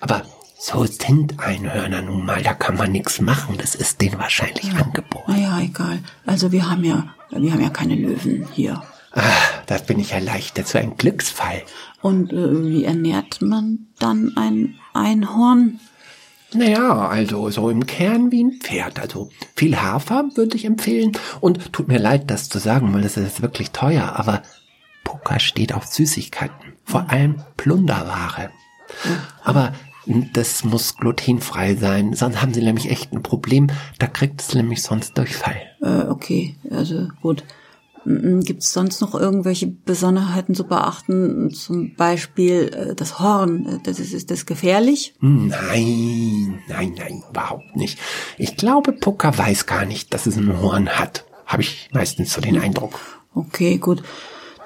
Aber 0.00 0.22
so 0.58 0.84
sind 0.84 1.40
Einhörner 1.40 2.02
nun 2.02 2.24
mal, 2.24 2.42
da 2.42 2.54
kann 2.54 2.76
man 2.76 2.92
nichts 2.92 3.20
machen. 3.20 3.56
Das 3.58 3.74
ist 3.74 4.00
denen 4.00 4.18
wahrscheinlich 4.18 4.70
angeboren. 4.74 5.24
Naja, 5.34 5.58
egal. 5.60 5.98
Also 6.26 6.52
wir 6.52 6.70
haben 6.70 6.84
ja, 6.84 7.14
wir 7.30 7.52
haben 7.52 7.62
ja 7.62 7.70
keine 7.70 7.94
Löwen 7.94 8.46
hier. 8.52 8.82
Ah, 9.12 9.22
da 9.66 9.78
bin 9.78 9.98
ich 9.98 10.12
erleichtert. 10.12 10.68
So 10.68 10.78
ein 10.78 10.96
Glücksfall. 10.96 11.62
Und 12.00 12.32
äh, 12.32 12.64
wie 12.64 12.84
ernährt 12.84 13.42
man 13.42 13.86
dann 13.98 14.32
ein 14.36 14.76
Einhorn? 14.94 15.80
Naja, 16.52 17.08
also 17.08 17.50
so 17.50 17.70
im 17.70 17.86
Kern 17.86 18.32
wie 18.32 18.42
ein 18.42 18.60
Pferd. 18.60 18.98
Also 18.98 19.30
viel 19.54 19.80
Hafer 19.80 20.24
würde 20.34 20.56
ich 20.56 20.64
empfehlen. 20.64 21.12
Und 21.40 21.72
tut 21.72 21.88
mir 21.88 21.98
leid, 21.98 22.30
das 22.30 22.48
zu 22.48 22.58
sagen, 22.58 22.92
weil 22.92 23.02
das 23.02 23.16
ist 23.16 23.42
wirklich 23.42 23.70
teuer. 23.70 24.14
Aber 24.16 24.42
Puka 25.04 25.38
steht 25.38 25.72
auf 25.72 25.86
Süßigkeiten. 25.86 26.74
Vor 26.84 27.10
allem 27.10 27.42
Plunderware. 27.56 28.50
Aber 29.42 29.72
das 30.32 30.64
muss 30.64 30.96
glutenfrei 30.96 31.76
sein. 31.76 32.14
Sonst 32.14 32.42
haben 32.42 32.54
sie 32.54 32.62
nämlich 32.62 32.90
echt 32.90 33.12
ein 33.12 33.22
Problem. 33.22 33.68
Da 33.98 34.06
kriegt 34.06 34.40
es 34.40 34.54
nämlich 34.54 34.82
sonst 34.82 35.16
Durchfall. 35.16 35.60
Äh, 35.82 36.08
okay, 36.08 36.56
also 36.70 37.08
gut. 37.22 37.44
Gibt 38.04 38.62
es 38.62 38.72
sonst 38.72 39.00
noch 39.02 39.14
irgendwelche 39.14 39.66
Besonderheiten 39.66 40.54
zu 40.54 40.64
beachten? 40.64 41.50
Zum 41.52 41.94
Beispiel 41.96 42.70
äh, 42.74 42.94
das 42.94 43.18
Horn. 43.18 43.66
Äh, 43.66 43.78
Das 43.84 43.98
ist, 44.00 44.14
ist 44.14 44.30
das 44.30 44.46
gefährlich? 44.46 45.14
Nein, 45.20 46.60
nein, 46.68 46.94
nein, 46.96 47.22
überhaupt 47.30 47.76
nicht. 47.76 47.98
Ich 48.38 48.56
glaube, 48.56 48.92
Puka 48.92 49.36
weiß 49.36 49.66
gar 49.66 49.84
nicht, 49.84 50.14
dass 50.14 50.26
es 50.26 50.36
ein 50.36 50.60
Horn 50.60 50.88
hat. 50.88 51.24
Habe 51.44 51.62
ich 51.62 51.90
meistens 51.92 52.32
so 52.32 52.40
den 52.40 52.58
Eindruck. 52.58 52.98
Okay, 53.34 53.76
gut. 53.78 54.02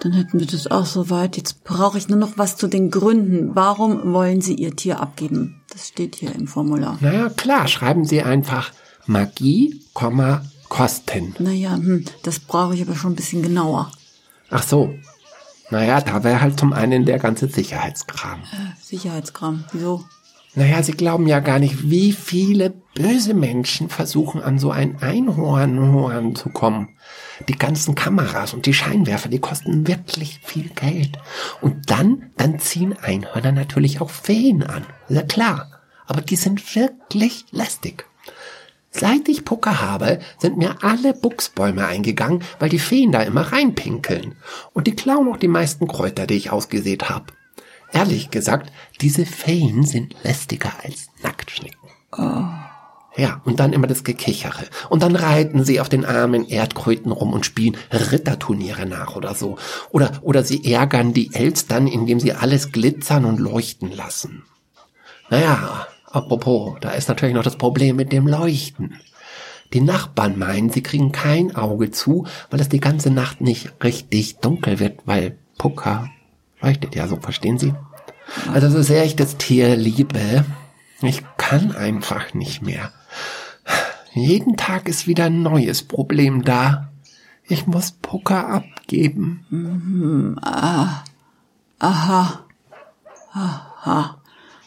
Dann 0.01 0.13
hätten 0.13 0.39
wir 0.39 0.47
das 0.47 0.67
auch 0.67 0.87
soweit. 0.87 1.37
Jetzt 1.37 1.65
brauche 1.65 1.99
ich 1.99 2.09
nur 2.09 2.19
noch 2.19 2.37
was 2.37 2.57
zu 2.57 2.67
den 2.69 2.91
Gründen. 2.91 3.55
Warum 3.55 4.13
wollen 4.13 4.41
Sie 4.43 4.55
Ihr 4.55 4.77
Tier 4.77 5.01
abgeben? 5.01 5.63
Das 5.73 5.89
steht 5.89 6.15
hier 6.17 6.35
im 6.35 6.47
Formular. 6.47 6.99
Naja, 7.01 7.31
klar, 7.31 7.69
schreiben 7.69 8.05
Sie 8.05 8.23
einfach 8.23 8.73
Magie, 9.07 9.83
Kosten. 10.69 11.35
Naja, 11.39 11.75
hm, 11.75 12.05
das 12.23 12.41
brauche 12.41 12.75
ich 12.75 12.83
aber 12.83 12.95
schon 12.95 13.13
ein 13.13 13.17
bisschen 13.17 13.43
genauer. 13.43 13.91
Ach 14.51 14.63
so. 14.63 14.95
Naja, 15.71 16.01
da 16.01 16.23
wäre 16.23 16.41
halt 16.41 16.59
zum 16.59 16.73
einen 16.73 17.05
der 17.05 17.19
ganze 17.19 17.49
Sicherheitskram. 17.49 18.41
Äh, 18.41 18.81
Sicherheitskram. 18.81 19.65
Wieso? 19.73 20.05
Naja, 20.57 20.83
Sie 20.83 20.93
glauben 20.93 21.27
ja 21.27 21.41
gar 21.41 21.59
nicht, 21.59 21.91
wie 21.91 22.13
viele 22.13 22.71
böse 22.95 23.35
Menschen 23.35 23.89
versuchen, 23.89 24.41
an 24.41 24.61
so 24.61 24.71
ein 24.71 25.03
Einhorn 25.03 26.37
zu 26.37 26.49
kommen. 26.51 26.91
Die 27.49 27.59
ganzen 27.59 27.97
Kameras 27.97 28.55
und 28.55 28.67
die 28.67 28.75
Scheinwerfer, 28.75 29.29
die 29.29 29.41
kosten 29.41 29.89
wirklich 29.89 30.39
viel 30.45 30.69
Geld. 30.69 31.19
Und 31.61 31.91
dann, 31.91 32.31
dann 32.37 32.61
ziehen 32.61 32.95
Einhörner 32.97 33.51
natürlich 33.51 34.01
auch 34.01 34.11
Feen 34.11 34.63
an. 34.63 34.87
Ja 35.09 35.23
klar. 35.23 35.71
Aber 36.07 36.21
die 36.21 36.37
sind 36.37 36.77
wirklich 36.77 37.47
lästig. 37.51 38.07
Seit 38.97 39.29
ich 39.29 39.45
Pucker 39.45 39.81
habe, 39.81 40.21
sind 40.39 40.57
mir 40.57 40.77
alle 40.83 41.15
Buchsbäume 41.15 41.85
eingegangen, 41.85 42.45
weil 42.61 42.69
die 42.69 42.79
Feen 42.79 43.11
da 43.11 43.23
immer 43.23 43.41
reinpinkeln. 43.53 44.37
Und 44.73 44.87
die 44.87 44.95
klauen 44.95 45.27
auch 45.29 45.37
die 45.37 45.49
meisten 45.49 45.89
Kräuter, 45.89 46.29
die 46.29 46.35
ich 46.35 46.53
ausgesät 46.53 47.09
habe. 47.09 47.27
Ehrlich 47.93 48.31
gesagt, 48.31 48.71
diese 49.01 49.27
Feen 49.27 49.85
sind 49.85 50.15
lästiger 50.23 50.73
als 50.85 51.09
Nacktschnecken. 51.25 51.91
Ja, 53.17 53.41
und 53.45 53.59
dann 53.59 53.73
immer 53.73 53.89
das 53.89 54.05
Gekichere. 54.05 54.65
Und 54.89 55.03
dann 55.03 55.17
reiten 55.17 55.65
sie 55.65 55.81
auf 55.81 55.89
den 55.89 56.05
armen 56.05 56.49
Erdkröten 56.49 57.11
rum 57.11 57.33
und 57.33 57.47
spielen 57.47 57.77
Ritterturniere 57.91 58.87
nach 58.87 59.17
oder 59.17 59.35
so. 59.35 59.59
Oder, 59.91 60.21
oder 60.23 60.45
sie 60.45 60.73
ärgern 60.73 61.13
die 61.13 61.35
Elstern, 61.35 61.89
indem 61.89 62.21
sie 62.21 62.33
alles 62.33 62.71
glitzern 62.71 63.25
und 63.25 63.41
leuchten 63.41 63.91
lassen. 63.91 64.45
Naja, 65.31 65.89
apropos, 66.15 66.77
da 66.81 66.91
ist 66.91 67.09
natürlich 67.09 67.35
noch 67.35 67.43
das 67.43 67.57
Problem 67.57 67.97
mit 67.97 68.13
dem 68.13 68.27
Leuchten. 68.27 68.95
Die 69.73 69.81
Nachbarn 69.81 70.39
meinen, 70.39 70.71
sie 70.71 70.83
kriegen 70.83 71.11
kein 71.11 71.57
Auge 71.57 71.91
zu, 71.91 72.27
weil 72.51 72.61
es 72.61 72.69
die 72.69 72.81
ganze 72.81 73.11
Nacht 73.11 73.41
nicht 73.41 73.73
richtig 73.83 74.39
dunkel 74.39 74.79
wird, 74.79 75.01
weil 75.05 75.37
Pucker 75.59 76.11
leuchtet 76.61 76.95
ja 76.95 77.09
so, 77.09 77.17
verstehen 77.17 77.59
Sie? 77.59 77.75
Also 78.53 78.69
so 78.71 78.83
sehr 78.83 79.05
ich 79.05 79.17
das 79.17 79.37
Tier 79.37 79.77
liebe, 79.77 80.45
ich 81.03 81.23
kann 81.37 81.75
einfach 81.75 82.35
nicht 82.35 82.63
mehr. 82.63 82.93
Jeden 84.13 84.57
Tag 84.57 84.89
ist 84.89 85.07
wieder 85.07 85.25
ein 85.25 85.43
neues 85.43 85.83
Problem 85.83 86.45
da. 86.45 86.93
Ich 87.47 87.67
muss 87.67 87.91
Pucker 87.91 88.49
abgeben. 88.49 89.45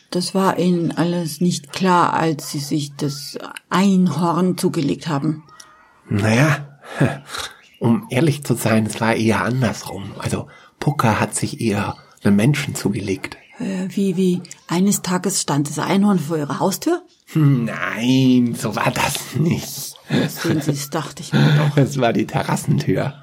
Das 0.10 0.34
war 0.34 0.58
Ihnen 0.58 0.92
alles 0.92 1.42
nicht 1.42 1.74
klar, 1.74 2.14
als 2.14 2.52
Sie 2.52 2.60
sich 2.60 2.96
das 2.96 3.38
Einhorn 3.70 4.58
zugelegt 4.58 5.08
haben. 5.08 5.44
Naja, 6.10 6.80
um 7.80 8.08
ehrlich 8.10 8.44
zu 8.44 8.54
sein, 8.54 8.86
es 8.86 9.02
war 9.02 9.16
eher 9.16 9.44
andersrum. 9.44 10.12
Also 10.18 10.48
Pucker 10.80 11.20
hat 11.20 11.36
sich 11.36 11.60
eher 11.60 11.96
einem 12.24 12.36
Menschen 12.36 12.76
zugelegt. 12.76 13.38
Äh, 13.60 13.88
wie, 13.90 14.16
wie, 14.18 14.42
eines 14.68 15.02
Tages 15.02 15.42
stand 15.42 15.70
das 15.70 15.80
Einhorn 15.80 16.20
vor 16.20 16.38
Ihrer 16.38 16.60
Haustür? 16.60 17.04
Nein, 17.34 18.56
so 18.58 18.76
war 18.76 18.92
das 18.92 19.36
nicht. 19.36 19.96
Sehen 20.30 20.62
Sie, 20.62 20.72
das 20.72 20.90
dachte 20.90 21.22
ich 21.22 21.34
mir 21.34 21.54
doch. 21.58 21.78
Es 21.84 22.00
war 22.00 22.14
die 22.14 22.26
Terrassentür. 22.26 23.22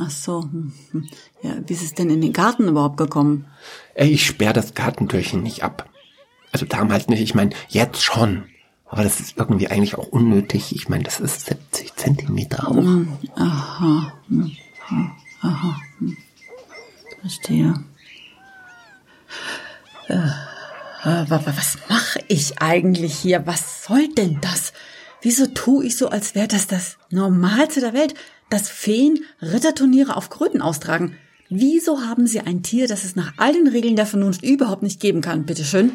Ach 0.00 0.10
so. 0.10 0.42
hm, 0.42 0.72
hm. 0.92 1.08
Ja, 1.42 1.54
wie 1.66 1.72
ist 1.72 1.82
es 1.82 1.94
denn 1.94 2.08
in 2.10 2.20
den 2.20 2.32
Garten 2.32 2.68
überhaupt 2.68 2.96
gekommen? 2.98 3.46
Ey, 3.94 4.10
Ich 4.10 4.24
sperr 4.26 4.52
das 4.52 4.74
Gartentürchen 4.74 5.42
nicht 5.42 5.64
ab. 5.64 5.88
Also 6.52 6.66
damals 6.66 7.08
nicht, 7.08 7.20
ich 7.20 7.34
meine, 7.34 7.50
jetzt 7.68 8.02
schon. 8.02 8.44
Aber 8.86 9.02
das 9.02 9.20
ist 9.20 9.36
irgendwie 9.36 9.68
eigentlich 9.68 9.96
auch 9.98 10.06
unnötig. 10.08 10.74
Ich 10.74 10.88
meine, 10.88 11.04
das 11.04 11.20
ist 11.20 11.46
70 11.46 11.94
Zentimeter 11.96 12.68
hoch. 12.68 12.84
Verstehe. 17.20 17.74
Äh, 20.08 20.16
wa- 21.04 21.26
wa- 21.28 21.42
was 21.56 21.78
mache 21.88 22.20
ich 22.28 22.60
eigentlich 22.62 23.14
hier? 23.18 23.46
Was 23.46 23.84
soll 23.84 24.08
denn 24.14 24.40
das? 24.40 24.72
Wieso 25.20 25.46
tue 25.48 25.84
ich 25.86 25.96
so, 25.96 26.08
als 26.08 26.34
wäre 26.34 26.48
das 26.48 26.66
das 26.66 26.96
Normalste 27.10 27.80
der 27.80 27.92
Welt, 27.92 28.14
dass 28.50 28.68
Feen 28.68 29.24
Ritterturniere 29.40 30.16
auf 30.16 30.30
Kröten 30.30 30.62
austragen? 30.62 31.16
Wieso 31.50 32.02
haben 32.02 32.26
Sie 32.26 32.40
ein 32.40 32.62
Tier, 32.62 32.88
das 32.88 33.04
es 33.04 33.16
nach 33.16 33.32
all 33.38 33.54
den 33.54 33.68
Regeln 33.68 33.96
der 33.96 34.06
Vernunft 34.06 34.42
überhaupt 34.42 34.82
nicht 34.82 35.00
geben 35.00 35.22
kann? 35.22 35.46
Bitteschön. 35.46 35.92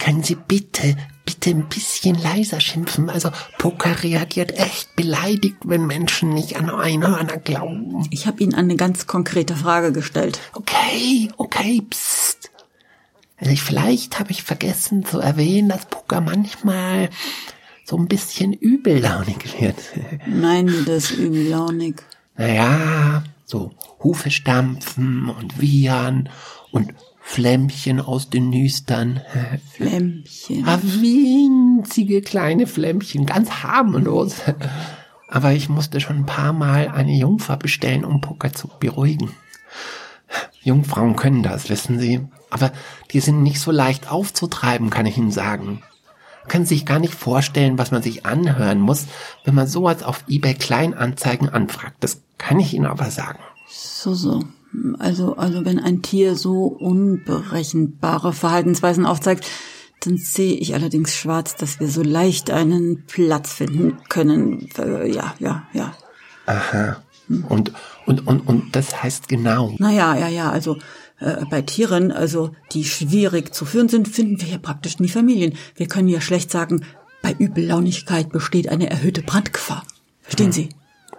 Können 0.00 0.24
Sie 0.24 0.34
bitte, 0.34 0.96
bitte 1.24 1.50
ein 1.50 1.68
bisschen 1.68 2.20
leiser 2.20 2.58
schimpfen? 2.58 3.08
Also 3.08 3.30
Poker 3.58 4.02
reagiert 4.02 4.58
echt 4.58 4.96
beleidigt, 4.96 5.58
wenn 5.64 5.86
Menschen 5.86 6.30
nicht 6.30 6.56
an 6.56 6.68
Einhörner 6.68 7.36
glauben. 7.36 8.08
Ich 8.10 8.26
habe 8.26 8.42
Ihnen 8.42 8.54
eine 8.54 8.74
ganz 8.74 9.06
konkrete 9.06 9.54
Frage 9.54 9.92
gestellt. 9.92 10.40
Okay, 10.54 11.30
okay, 11.36 11.82
psst. 11.88 12.50
Also 13.36 13.52
ich, 13.52 13.62
vielleicht 13.62 14.18
habe 14.18 14.32
ich 14.32 14.42
vergessen 14.42 15.04
zu 15.04 15.20
erwähnen, 15.20 15.68
dass 15.68 15.86
Poker 15.86 16.20
manchmal 16.20 17.08
so 17.92 17.98
ein 17.98 18.08
bisschen 18.08 18.54
übellaunig 18.54 19.60
wird. 19.60 19.76
Meinen 20.26 20.70
Sie 20.70 20.84
das 20.86 21.10
übellaunig? 21.10 22.02
Naja, 22.38 23.22
so 23.44 23.72
Hufe 24.02 24.30
stampfen 24.30 25.28
und 25.28 25.60
wiehern 25.60 26.30
und 26.70 26.94
Flämmchen 27.20 28.00
aus 28.00 28.30
den 28.30 28.48
Nüstern. 28.48 29.20
Flämmchen. 29.74 30.66
Ah, 30.66 30.78
winzige 30.82 32.22
kleine 32.22 32.66
Flämmchen, 32.66 33.26
ganz 33.26 33.62
harmlos. 33.62 34.36
Aber 35.28 35.52
ich 35.52 35.68
musste 35.68 36.00
schon 36.00 36.20
ein 36.20 36.26
paar 36.26 36.54
Mal 36.54 36.88
eine 36.88 37.12
Jungfer 37.12 37.58
bestellen, 37.58 38.06
um 38.06 38.22
Pucker 38.22 38.54
zu 38.54 38.70
beruhigen. 38.80 39.32
Jungfrauen 40.62 41.14
können 41.14 41.42
das, 41.42 41.68
wissen 41.68 41.98
Sie. 41.98 42.22
Aber 42.48 42.72
die 43.10 43.20
sind 43.20 43.42
nicht 43.42 43.60
so 43.60 43.70
leicht 43.70 44.10
aufzutreiben, 44.10 44.88
kann 44.88 45.04
ich 45.04 45.18
Ihnen 45.18 45.30
sagen. 45.30 45.82
Können 46.48 46.66
sich 46.66 46.86
gar 46.86 46.98
nicht 46.98 47.14
vorstellen, 47.14 47.78
was 47.78 47.90
man 47.90 48.02
sich 48.02 48.26
anhören 48.26 48.80
muss, 48.80 49.06
wenn 49.44 49.54
man 49.54 49.66
sowas 49.66 50.02
auf 50.02 50.24
eBay 50.28 50.54
Kleinanzeigen 50.54 51.48
anfragt. 51.48 51.96
Das 52.00 52.22
kann 52.38 52.58
ich 52.58 52.74
Ihnen 52.74 52.86
aber 52.86 53.10
sagen. 53.10 53.38
So, 53.68 54.14
so. 54.14 54.42
Also, 54.98 55.36
also 55.36 55.64
wenn 55.64 55.78
ein 55.78 56.02
Tier 56.02 56.34
so 56.34 56.64
unberechenbare 56.64 58.32
Verhaltensweisen 58.32 59.06
aufzeigt, 59.06 59.46
dann 60.00 60.16
sehe 60.16 60.54
ich 60.54 60.74
allerdings 60.74 61.14
schwarz, 61.14 61.56
dass 61.56 61.78
wir 61.78 61.88
so 61.88 62.02
leicht 62.02 62.50
einen 62.50 63.04
Platz 63.06 63.52
finden 63.52 63.98
können. 64.08 64.68
Äh, 64.78 65.12
Ja, 65.12 65.34
ja, 65.38 65.66
ja. 65.72 65.94
Aha. 66.46 67.02
Und, 67.48 67.72
und, 68.06 68.26
und, 68.26 68.40
und 68.40 68.74
das 68.74 69.02
heißt 69.02 69.28
genau. 69.28 69.74
Naja, 69.78 70.16
ja, 70.16 70.28
ja, 70.28 70.50
also 70.50 70.78
Äh, 71.22 71.44
bei 71.48 71.62
Tieren, 71.62 72.10
also 72.10 72.50
die 72.72 72.84
schwierig 72.84 73.54
zu 73.54 73.64
führen 73.64 73.88
sind, 73.88 74.08
finden 74.08 74.40
wir 74.40 74.48
hier 74.48 74.58
praktisch 74.58 74.98
nie 74.98 75.08
Familien. 75.08 75.54
Wir 75.76 75.86
können 75.86 76.08
ja 76.08 76.20
schlecht 76.20 76.50
sagen, 76.50 76.84
bei 77.22 77.32
Übellaunigkeit 77.38 78.30
besteht 78.30 78.68
eine 78.68 78.90
erhöhte 78.90 79.22
Brandgefahr. 79.22 79.86
Verstehen 80.22 80.46
hm. 80.46 80.52
Sie? 80.52 80.68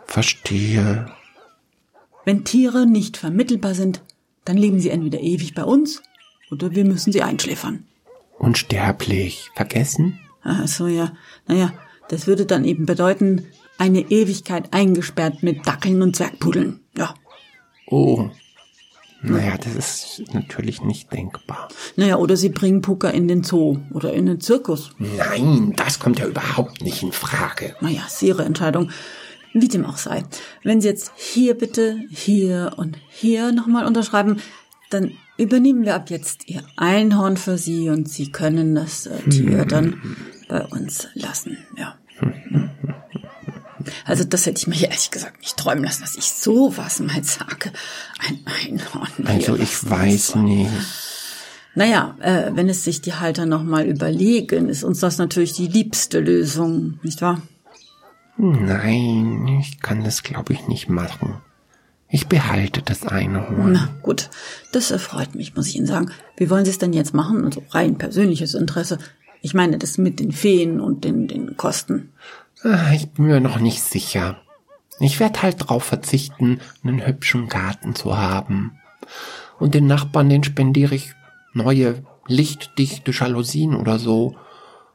Verstehe. 0.05 1.07
Wenn 2.25 2.43
Tiere 2.43 2.85
nicht 2.85 3.15
vermittelbar 3.15 3.75
sind, 3.75 4.01
dann 4.43 4.57
leben 4.57 4.81
sie 4.81 4.89
entweder 4.89 5.21
ewig 5.21 5.55
bei 5.55 5.63
uns 5.63 6.01
oder 6.51 6.71
wir 6.71 6.83
müssen 6.83 7.13
sie 7.13 7.21
einschläfern. 7.21 7.85
Unsterblich. 8.37 9.49
Vergessen? 9.55 10.19
Ach 10.43 10.67
so, 10.67 10.87
ja. 10.87 11.13
Naja, 11.47 11.73
das 12.09 12.27
würde 12.27 12.45
dann 12.45 12.65
eben 12.65 12.85
bedeuten, 12.85 13.45
eine 13.77 14.01
Ewigkeit 14.01 14.73
eingesperrt 14.73 15.43
mit 15.43 15.65
Dackeln 15.65 16.01
und 16.01 16.17
Zwergpudeln. 16.17 16.81
Ja. 16.97 17.15
Oh. 17.87 18.29
Naja, 19.23 19.57
das 19.57 19.75
ist 19.75 20.33
natürlich 20.33 20.81
nicht 20.81 21.11
denkbar. 21.11 21.69
Naja, 21.95 22.17
oder 22.17 22.35
sie 22.35 22.49
bringen 22.49 22.81
Puka 22.81 23.09
in 23.09 23.27
den 23.27 23.43
Zoo 23.43 23.79
oder 23.93 24.13
in 24.13 24.25
den 24.25 24.41
Zirkus. 24.41 24.91
Nein, 24.99 25.73
das 25.75 25.99
kommt 25.99 26.19
ja 26.19 26.27
überhaupt 26.27 26.81
nicht 26.81 27.03
in 27.03 27.13
Frage. 27.13 27.75
Naja, 27.79 28.01
ist 28.05 28.21
ihre 28.21 28.43
Entscheidung. 28.43 28.91
Wie 29.53 29.67
dem 29.67 29.85
auch 29.85 29.97
sei. 29.97 30.23
Wenn 30.63 30.81
Sie 30.81 30.87
jetzt 30.87 31.11
hier 31.15 31.53
bitte, 31.53 32.01
hier 32.09 32.73
und 32.77 32.97
hier 33.07 33.51
nochmal 33.51 33.85
unterschreiben, 33.85 34.41
dann 34.89 35.11
übernehmen 35.37 35.85
wir 35.85 35.95
ab 35.95 36.09
jetzt 36.09 36.49
Ihr 36.49 36.63
Einhorn 36.75 37.37
für 37.37 37.57
Sie 37.57 37.89
und 37.89 38.09
Sie 38.09 38.31
können 38.31 38.73
das 38.75 39.05
äh, 39.05 39.21
Tier 39.29 39.65
dann 39.67 40.01
bei 40.49 40.65
uns 40.65 41.07
lassen. 41.13 41.57
Ja. 41.77 41.95
Also 44.05 44.23
das 44.23 44.45
hätte 44.45 44.59
ich 44.59 44.67
mir 44.67 44.81
ehrlich 44.81 45.11
gesagt 45.11 45.41
nicht 45.41 45.57
träumen 45.57 45.83
lassen, 45.83 46.01
dass 46.01 46.15
ich 46.15 46.31
sowas 46.31 46.99
mal 46.99 47.23
sage. 47.23 47.71
Ein 48.19 48.39
Einhorn. 48.45 49.09
Also 49.25 49.55
ich 49.55 49.89
weiß 49.89 50.35
nicht. 50.35 50.71
Naja, 51.75 52.15
äh, 52.19 52.51
wenn 52.53 52.69
es 52.69 52.83
sich 52.83 53.01
die 53.01 53.15
Halter 53.15 53.45
nochmal 53.45 53.87
überlegen, 53.87 54.69
ist 54.69 54.83
uns 54.83 54.99
das 54.99 55.17
natürlich 55.17 55.53
die 55.53 55.67
liebste 55.67 56.19
Lösung, 56.19 56.99
nicht 57.01 57.21
wahr? 57.21 57.41
Nein, 58.37 59.47
ich 59.59 59.79
kann 59.79 60.03
das, 60.03 60.23
glaube 60.23 60.53
ich, 60.53 60.67
nicht 60.67 60.89
machen. 60.89 61.35
Ich 62.09 62.27
behalte 62.27 62.83
das 62.83 63.07
Einhorn. 63.07 63.73
Na 63.73 63.89
gut, 64.03 64.29
das 64.71 64.91
erfreut 64.91 65.33
mich, 65.33 65.55
muss 65.55 65.67
ich 65.67 65.75
Ihnen 65.75 65.87
sagen. 65.87 66.11
Wie 66.37 66.49
wollen 66.51 66.63
Sie 66.63 66.69
es 66.69 66.77
denn 66.77 66.93
jetzt 66.93 67.15
machen? 67.15 67.43
Also 67.43 67.63
rein 67.71 67.97
persönliches 67.97 68.53
Interesse. 68.53 68.99
Ich 69.41 69.55
meine 69.55 69.79
das 69.79 69.97
mit 69.97 70.19
den 70.19 70.31
Feen 70.31 70.79
und 70.79 71.03
den, 71.03 71.27
den 71.27 71.57
Kosten. 71.57 72.11
Ah, 72.63 72.93
ich 72.93 73.09
bin 73.11 73.25
mir 73.25 73.39
noch 73.39 73.59
nicht 73.59 73.81
sicher. 73.81 74.37
Ich 74.99 75.19
werde 75.19 75.41
halt 75.41 75.57
drauf 75.59 75.83
verzichten, 75.83 76.59
einen 76.83 77.05
hübschen 77.05 77.49
Garten 77.49 77.95
zu 77.95 78.17
haben. 78.17 78.79
Und 79.59 79.73
den 79.73 79.87
Nachbarn, 79.87 80.29
den 80.29 80.43
spendiere 80.43 80.95
ich 80.95 81.13
neue, 81.53 82.03
lichtdichte 82.27 83.11
Jalousien 83.11 83.75
oder 83.75 83.99
so. 83.99 84.35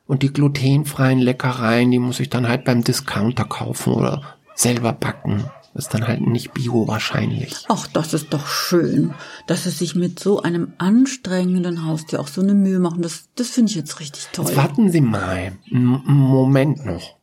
Und 0.06 0.22
die 0.22 0.32
glutenfreien 0.32 1.18
Leckereien, 1.18 1.90
die 1.90 1.98
muss 1.98 2.20
ich 2.20 2.30
dann 2.30 2.48
halt 2.48 2.64
beim 2.64 2.82
Discounter 2.82 3.44
kaufen 3.44 3.92
oder 3.92 4.22
selber 4.54 4.92
backen. 4.92 5.44
Ist 5.74 5.94
dann 5.94 6.08
halt 6.08 6.26
nicht 6.26 6.54
bio 6.54 6.88
wahrscheinlich. 6.88 7.64
Ach, 7.68 7.86
das 7.86 8.12
ist 8.12 8.32
doch 8.32 8.48
schön, 8.48 9.14
dass 9.46 9.64
Sie 9.64 9.70
sich 9.70 9.94
mit 9.94 10.18
so 10.18 10.42
einem 10.42 10.72
anstrengenden 10.78 11.84
Haustier 11.84 12.18
auch 12.18 12.26
so 12.26 12.40
eine 12.40 12.54
Mühe 12.54 12.80
machen. 12.80 13.02
Das, 13.02 13.28
das 13.36 13.50
finde 13.50 13.70
ich 13.70 13.76
jetzt 13.76 14.00
richtig 14.00 14.26
toll. 14.32 14.46
Jetzt 14.46 14.56
warten 14.56 14.90
Sie 14.90 15.02
mal. 15.02 15.52
M 15.70 16.02
Moment 16.04 16.84
noch. 16.84 17.17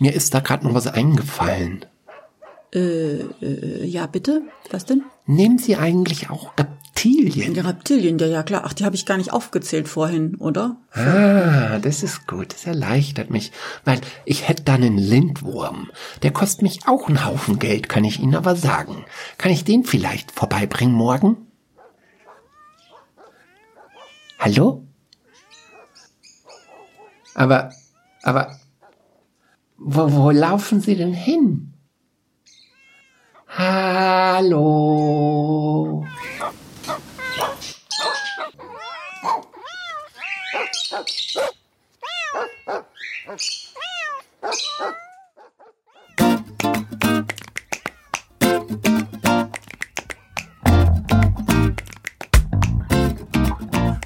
Mir 0.00 0.14
ist 0.14 0.32
da 0.32 0.40
gerade 0.40 0.66
noch 0.66 0.74
was 0.74 0.86
eingefallen. 0.86 1.84
Äh, 2.74 3.20
äh, 3.42 3.84
ja, 3.84 4.06
bitte? 4.06 4.42
Was 4.70 4.86
denn? 4.86 5.02
Nehmen 5.26 5.58
Sie 5.58 5.76
eigentlich 5.76 6.30
auch 6.30 6.52
Reptilien? 6.58 7.52
Die 7.52 7.60
Reptilien, 7.60 8.18
ja, 8.18 8.26
ja, 8.26 8.42
klar. 8.42 8.62
Ach, 8.64 8.72
die 8.72 8.86
habe 8.86 8.96
ich 8.96 9.04
gar 9.04 9.18
nicht 9.18 9.30
aufgezählt 9.30 9.88
vorhin, 9.88 10.36
oder? 10.36 10.76
Ah, 10.92 11.78
das 11.80 12.02
ist 12.02 12.26
gut. 12.26 12.54
Das 12.54 12.64
erleichtert 12.66 13.28
mich. 13.28 13.52
Weil 13.84 14.00
ich 14.24 14.48
hätte 14.48 14.62
da 14.62 14.74
einen 14.74 14.96
Lindwurm. 14.96 15.90
Der 16.22 16.30
kostet 16.30 16.62
mich 16.62 16.80
auch 16.86 17.06
einen 17.08 17.26
Haufen 17.26 17.58
Geld, 17.58 17.90
kann 17.90 18.04
ich 18.04 18.20
Ihnen 18.20 18.36
aber 18.36 18.56
sagen. 18.56 19.04
Kann 19.36 19.52
ich 19.52 19.64
den 19.64 19.84
vielleicht 19.84 20.30
vorbeibringen 20.30 20.94
morgen? 20.94 21.36
Hallo? 24.38 24.82
Aber, 27.34 27.70
aber, 28.22 28.59
wo, 29.80 30.12
wo 30.12 30.30
laufen 30.30 30.80
Sie 30.80 30.94
denn 30.94 31.12
hin? 31.12 31.72
Hallo. 33.48 34.46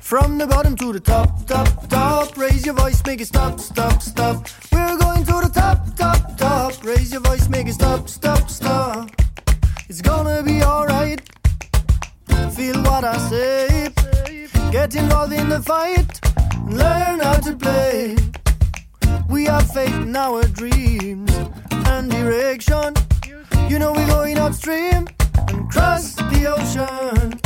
From 0.01 0.39
the 0.39 0.47
bottom 0.47 0.77
to 0.77 0.93
the 0.93 1.01
top, 1.01 1.47
top, 1.47 1.89
top. 1.89 2.37
Raise 2.37 2.65
your 2.65 2.75
voice, 2.77 3.03
make 3.05 3.21
it 3.21 3.27
stop, 3.27 3.59
stop, 3.59 4.01
stop. 4.01 4.47
Your 7.14 7.22
voice, 7.22 7.48
make 7.48 7.68
it 7.68 7.74
stop, 7.74 8.09
stop, 8.09 8.50
stop. 8.50 9.09
It's 9.88 10.03
gonna 10.03 10.42
be 10.42 10.64
alright. 10.64 11.20
Feel 12.57 12.83
what 12.83 13.05
I 13.05 13.16
say. 13.31 13.90
Get 14.72 14.96
involved 14.96 15.33
in 15.33 15.48
the 15.48 15.62
fight. 15.62 16.18
And 16.55 16.77
learn 16.77 17.20
how 17.20 17.35
to 17.35 17.55
play. 17.55 18.16
We 19.31 19.44
have 19.44 19.70
faith 19.70 19.94
in 19.94 20.16
our 20.16 20.42
dreams 20.42 21.33
and 21.87 22.11
direction. 22.11 22.94
You 23.68 23.79
know 23.79 23.92
we're 23.92 24.09
going 24.09 24.37
upstream 24.37 25.07
and 25.48 25.70
cross 25.70 26.14
the 26.14 26.53
ocean. 26.57 27.43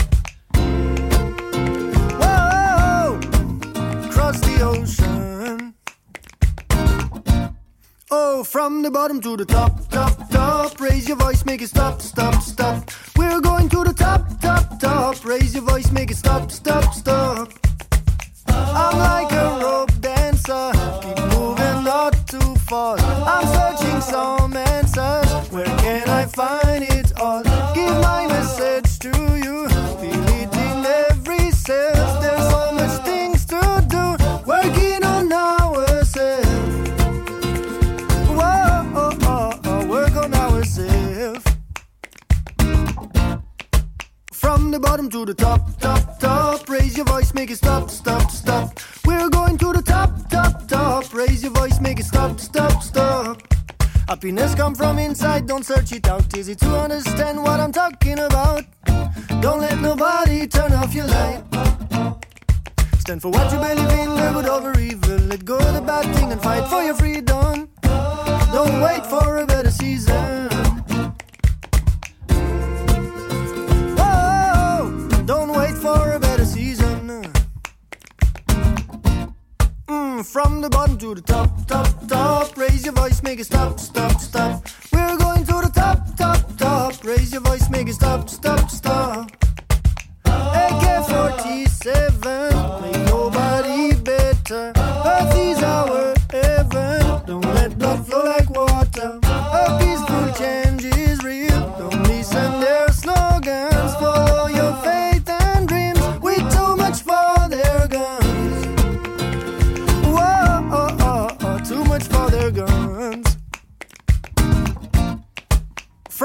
Oh, 8.20 8.42
from 8.42 8.82
the 8.82 8.90
bottom 8.90 9.20
to 9.20 9.36
the 9.36 9.44
top, 9.44 9.88
top, 9.90 10.28
top. 10.28 10.80
Raise 10.80 11.06
your 11.06 11.16
voice, 11.16 11.44
make 11.44 11.62
it 11.62 11.68
stop, 11.68 12.02
stop, 12.02 12.42
stop. 12.42 12.90
We're 13.16 13.40
going 13.40 13.68
to 13.68 13.84
the 13.84 13.94
top, 13.94 14.40
top, 14.40 14.80
top. 14.80 15.24
Raise 15.24 15.54
your 15.54 15.62
voice, 15.62 15.92
make 15.92 16.10
it 16.10 16.16
stop, 16.16 16.50
stop, 16.50 16.92
stop. 16.92 17.48
I'm 18.48 18.98
like 18.98 19.30
a 19.30 19.60
rope 19.62 19.92
dancer, 20.00 20.72
keep 21.00 21.18
moving 21.32 21.84
not 21.84 22.26
too 22.26 22.56
far. 22.68 22.98
I'm 22.98 23.46
searching 23.56 24.00
some 24.00 24.56
answers. 24.56 25.30
Where 25.52 25.72
can 25.84 26.08
I 26.08 26.24
find 26.26 26.82
it 26.82 27.16
all? 27.20 27.44
Give 27.72 27.96
my 28.10 28.26
message 28.26 28.98
to 28.98 29.12
you. 29.44 29.67
Search 55.68 55.92
it 55.92 56.08
out. 56.08 56.34
Easy 56.34 56.54
to 56.54 56.68
understand 56.78 57.42
what 57.42 57.60
I'm 57.60 57.72
talking 57.72 58.18
about. 58.18 58.64
Don't 59.42 59.60
let 59.60 59.78
nobody 59.80 60.46
turn 60.46 60.72
off 60.72 60.94
your 60.94 61.06
light. 61.06 61.42
Stand 63.00 63.20
for 63.20 63.30
what 63.30 63.52
you 63.52 63.58
believe 63.58 63.92
in, 64.00 64.14
live 64.14 64.32
good 64.32 64.46
over 64.46 64.80
evil. 64.80 65.18
Let 65.30 65.44
go 65.44 65.58
of 65.58 65.74
the 65.74 65.82
bad 65.82 66.06
thing 66.16 66.32
and 66.32 66.40
fight 66.40 66.66
for 66.70 66.82
your 66.82 66.94
freedom. 66.94 67.68
Don't 68.56 68.80
wait 68.80 69.04
for 69.12 69.17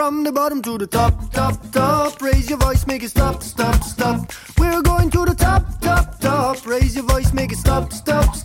From 0.04 0.26
the 0.26 0.34
bottom 0.34 0.62
to 0.64 0.78
the 0.78 0.86
top, 0.86 1.32
top, 1.32 1.56
top. 1.72 2.22
Raise 2.22 2.50
your 2.50 2.60
voice, 2.60 2.86
make 2.86 3.04
it 3.04 3.10
stop, 3.12 3.42
stop, 3.42 3.82
stop. 3.82 4.34
We're 4.58 4.82
going 4.82 5.10
to 5.12 5.24
the 5.24 5.34
top, 5.34 5.80
top, 5.80 6.20
top. 6.20 6.68
Raise 6.68 6.98
your 6.98 7.06
voice, 7.06 7.32
make 7.32 7.54
it 7.54 7.58
stop, 7.58 7.94
stop, 7.94 8.36
stop. 8.36 8.43